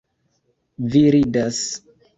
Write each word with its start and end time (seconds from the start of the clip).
Vi 0.95 1.03
ridas! 1.19 1.65